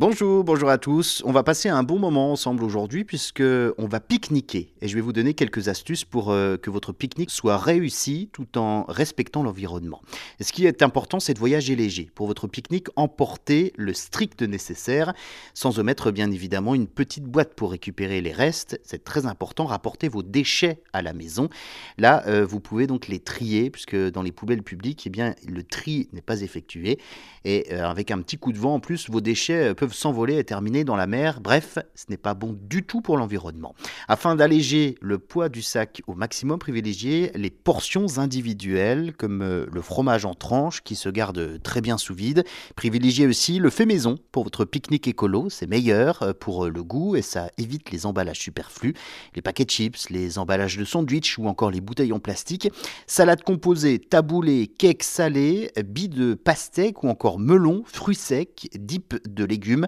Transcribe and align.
Bonjour, 0.00 0.44
bonjour 0.44 0.70
à 0.70 0.78
tous. 0.78 1.20
On 1.26 1.30
va 1.30 1.42
passer 1.42 1.68
un 1.68 1.82
bon 1.82 1.98
moment 1.98 2.32
ensemble 2.32 2.64
aujourd'hui 2.64 3.04
puisque 3.04 3.42
on 3.42 3.86
va 3.86 4.00
pique-niquer 4.00 4.72
et 4.80 4.88
je 4.88 4.94
vais 4.94 5.02
vous 5.02 5.12
donner 5.12 5.34
quelques 5.34 5.68
astuces 5.68 6.06
pour 6.06 6.30
euh, 6.30 6.56
que 6.56 6.70
votre 6.70 6.94
pique-nique 6.94 7.30
soit 7.30 7.58
réussi 7.58 8.30
tout 8.32 8.56
en 8.56 8.84
respectant 8.84 9.42
l'environnement. 9.42 10.00
Ce 10.40 10.54
qui 10.54 10.64
est 10.64 10.80
important, 10.80 11.20
c'est 11.20 11.34
de 11.34 11.38
voyager 11.38 11.76
léger. 11.76 12.10
Pour 12.14 12.26
votre 12.26 12.46
pique-nique, 12.46 12.86
emportez 12.96 13.74
le 13.76 13.92
strict 13.92 14.40
nécessaire 14.40 15.12
sans 15.52 15.78
omettre 15.78 16.10
bien 16.10 16.30
évidemment 16.30 16.74
une 16.74 16.86
petite 16.86 17.24
boîte 17.24 17.52
pour 17.52 17.72
récupérer 17.72 18.22
les 18.22 18.32
restes. 18.32 18.80
C'est 18.82 19.04
très 19.04 19.26
important. 19.26 19.66
Rapportez 19.66 20.08
vos 20.08 20.22
déchets 20.22 20.80
à 20.94 21.02
la 21.02 21.12
maison. 21.12 21.50
Là, 21.98 22.22
euh, 22.26 22.46
vous 22.46 22.60
pouvez 22.60 22.86
donc 22.86 23.06
les 23.06 23.20
trier 23.20 23.68
puisque 23.68 23.96
dans 23.96 24.22
les 24.22 24.32
poubelles 24.32 24.62
publiques, 24.62 25.02
eh 25.06 25.10
bien, 25.10 25.34
le 25.46 25.62
tri 25.62 26.08
n'est 26.14 26.22
pas 26.22 26.40
effectué 26.40 26.98
et 27.44 27.66
euh, 27.72 27.84
avec 27.84 28.10
un 28.10 28.22
petit 28.22 28.38
coup 28.38 28.54
de 28.54 28.58
vent 28.58 28.76
en 28.76 28.80
plus, 28.80 29.10
vos 29.10 29.20
déchets 29.20 29.74
peuvent 29.74 29.89
s'envoler 29.94 30.38
et 30.38 30.44
terminer 30.44 30.84
dans 30.84 30.96
la 30.96 31.06
mer. 31.06 31.40
Bref, 31.40 31.78
ce 31.94 32.04
n'est 32.08 32.16
pas 32.16 32.34
bon 32.34 32.56
du 32.60 32.82
tout 32.82 33.00
pour 33.00 33.16
l'environnement. 33.16 33.74
Afin 34.08 34.34
d'alléger 34.34 34.96
le 35.00 35.18
poids 35.18 35.48
du 35.48 35.62
sac 35.62 36.02
au 36.06 36.14
maximum, 36.14 36.58
privilégiez 36.58 37.30
les 37.34 37.50
portions 37.50 38.18
individuelles 38.18 39.12
comme 39.16 39.42
euh, 39.42 39.66
le 39.70 39.82
fromage 39.82 40.24
en 40.24 40.34
tranches 40.34 40.82
qui 40.82 40.96
se 40.96 41.08
garde 41.08 41.60
très 41.62 41.80
bien 41.80 41.98
sous 41.98 42.14
vide. 42.14 42.44
Privilégiez 42.76 43.26
aussi 43.26 43.58
le 43.58 43.70
fait 43.70 43.86
maison 43.86 44.16
pour 44.32 44.44
votre 44.44 44.64
pique-nique 44.64 45.08
écolo, 45.08 45.48
c'est 45.50 45.66
meilleur 45.66 46.22
euh, 46.22 46.32
pour 46.32 46.66
euh, 46.66 46.70
le 46.70 46.82
goût 46.82 47.16
et 47.16 47.22
ça 47.22 47.50
évite 47.58 47.90
les 47.90 48.06
emballages 48.06 48.40
superflus, 48.40 48.94
les 49.34 49.42
paquets 49.42 49.64
de 49.64 49.70
chips, 49.70 50.10
les 50.10 50.38
emballages 50.38 50.76
de 50.76 50.84
sandwich 50.84 51.38
ou 51.38 51.46
encore 51.46 51.70
les 51.70 51.80
bouteilles 51.80 52.12
en 52.12 52.20
plastique. 52.20 52.68
Salade 53.06 53.42
composée, 53.42 53.98
taboulé, 53.98 54.66
cake 54.66 55.02
salé, 55.02 55.70
billes 55.84 56.08
de 56.08 56.34
pastèque 56.34 57.02
ou 57.02 57.08
encore 57.08 57.38
melon, 57.38 57.82
fruits 57.86 58.14
secs, 58.14 58.68
dip 58.74 59.14
de 59.28 59.44
légumes 59.44 59.79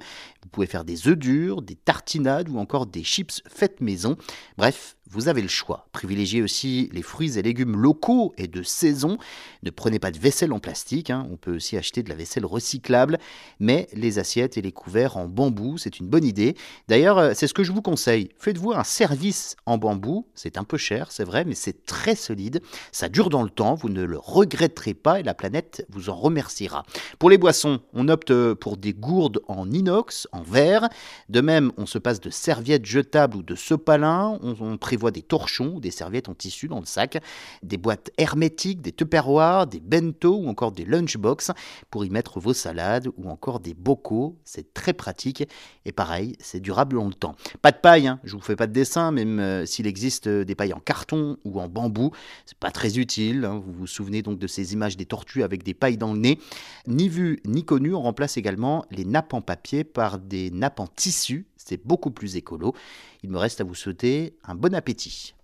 vous 0.42 0.48
pouvez 0.50 0.66
faire 0.66 0.84
des 0.84 1.08
œufs 1.08 1.18
durs, 1.18 1.62
des 1.62 1.76
tartinades 1.76 2.48
ou 2.48 2.58
encore 2.58 2.86
des 2.86 3.04
chips 3.04 3.42
faites 3.46 3.80
maison. 3.80 4.16
Bref, 4.56 4.96
vous 5.12 5.28
avez 5.28 5.42
le 5.42 5.48
choix. 5.48 5.86
Privilégiez 5.92 6.42
aussi 6.42 6.88
les 6.92 7.02
fruits 7.02 7.38
et 7.38 7.42
légumes 7.42 7.76
locaux 7.76 8.32
et 8.38 8.46
de 8.46 8.62
saison. 8.62 9.18
Ne 9.62 9.70
prenez 9.70 9.98
pas 9.98 10.10
de 10.10 10.18
vaisselle 10.18 10.52
en 10.54 10.58
plastique, 10.58 11.10
hein. 11.10 11.28
on 11.30 11.36
peut 11.36 11.56
aussi 11.56 11.76
acheter 11.76 12.02
de 12.02 12.08
la 12.08 12.14
vaisselle 12.14 12.46
recyclable, 12.46 13.18
mais 13.60 13.88
les 13.92 14.18
assiettes 14.18 14.56
et 14.56 14.62
les 14.62 14.72
couverts 14.72 15.18
en 15.18 15.26
bambou, 15.26 15.76
c'est 15.76 16.00
une 16.00 16.08
bonne 16.08 16.24
idée. 16.24 16.56
D'ailleurs, 16.88 17.18
euh, 17.18 17.32
c'est 17.34 17.46
ce 17.46 17.52
que 17.52 17.62
je 17.62 17.72
vous 17.72 17.82
conseille. 17.82 18.30
Faites-vous 18.38 18.72
un 18.72 18.84
service 18.84 19.56
en 19.66 19.76
bambou, 19.76 20.26
c'est 20.34 20.56
un 20.56 20.64
peu 20.64 20.78
cher, 20.78 21.12
c'est 21.12 21.24
vrai, 21.24 21.44
mais 21.44 21.54
c'est 21.54 21.84
très 21.84 22.14
solide, 22.14 22.62
ça 22.90 23.10
dure 23.10 23.28
dans 23.28 23.42
le 23.42 23.50
temps, 23.50 23.74
vous 23.74 23.90
ne 23.90 24.04
le 24.04 24.18
regretterez 24.18 24.94
pas 24.94 25.20
et 25.20 25.22
la 25.22 25.34
planète 25.34 25.86
vous 25.90 26.08
en 26.08 26.14
remerciera. 26.14 26.84
Pour 27.18 27.28
les 27.28 27.38
boissons, 27.38 27.80
on 27.92 28.08
opte 28.08 28.32
pour 28.54 28.78
des 28.78 28.94
gourdes 28.94 29.42
en 29.46 29.70
inox, 29.70 30.26
en 30.32 30.42
verre. 30.42 30.88
De 31.28 31.42
même, 31.42 31.70
on 31.76 31.84
se 31.84 31.98
passe 31.98 32.20
de 32.20 32.30
serviettes 32.30 32.86
jetables 32.86 33.36
ou 33.36 33.42
de 33.42 33.54
sopalin, 33.54 34.38
on, 34.42 34.56
on 34.58 34.78
prévoit 34.78 35.01
des 35.10 35.22
torchons 35.22 35.80
des 35.80 35.90
serviettes 35.90 36.28
en 36.28 36.34
tissu 36.34 36.68
dans 36.68 36.80
le 36.80 36.86
sac, 36.86 37.22
des 37.62 37.76
boîtes 37.76 38.10
hermétiques, 38.18 38.80
des 38.80 38.92
tupperwares, 38.92 39.66
des 39.66 39.80
bento 39.80 40.36
ou 40.36 40.48
encore 40.48 40.72
des 40.72 40.84
lunchbox 40.84 41.50
pour 41.90 42.04
y 42.04 42.10
mettre 42.10 42.40
vos 42.40 42.54
salades 42.54 43.08
ou 43.16 43.28
encore 43.28 43.60
des 43.60 43.74
bocaux. 43.74 44.36
C'est 44.44 44.72
très 44.74 44.92
pratique 44.92 45.48
et 45.84 45.92
pareil, 45.92 46.36
c'est 46.38 46.60
durable 46.60 46.96
longtemps. 46.96 47.34
Pas 47.60 47.72
de 47.72 47.78
paille, 47.78 48.06
hein. 48.06 48.20
je 48.24 48.34
vous 48.34 48.42
fais 48.42 48.56
pas 48.56 48.66
de 48.66 48.72
dessin, 48.72 49.10
même 49.10 49.38
euh, 49.38 49.66
s'il 49.66 49.86
existe 49.86 50.26
euh, 50.26 50.44
des 50.44 50.54
pailles 50.54 50.72
en 50.72 50.80
carton 50.80 51.36
ou 51.44 51.60
en 51.60 51.68
bambou, 51.68 52.10
c'est 52.46 52.58
pas 52.58 52.70
très 52.70 52.98
utile. 52.98 53.44
Hein. 53.44 53.62
Vous 53.64 53.72
vous 53.72 53.86
souvenez 53.86 54.22
donc 54.22 54.38
de 54.38 54.46
ces 54.46 54.72
images 54.72 54.96
des 54.96 55.06
tortues 55.06 55.42
avec 55.42 55.62
des 55.62 55.74
pailles 55.74 55.96
dans 55.96 56.12
le 56.12 56.18
nez. 56.18 56.38
Ni 56.86 57.08
vu 57.08 57.40
ni 57.44 57.64
connu, 57.64 57.94
on 57.94 58.02
remplace 58.02 58.36
également 58.36 58.84
les 58.90 59.04
nappes 59.04 59.34
en 59.34 59.40
papier 59.40 59.84
par 59.84 60.18
des 60.18 60.50
nappes 60.50 60.80
en 60.80 60.86
tissu 60.86 61.46
c'est 61.64 61.84
beaucoup 61.84 62.10
plus 62.10 62.36
écolo. 62.36 62.74
Il 63.22 63.30
me 63.30 63.38
reste 63.38 63.60
à 63.60 63.64
vous 63.64 63.74
souhaiter 63.74 64.36
un 64.44 64.54
bon 64.54 64.74
appétit. 64.82 65.36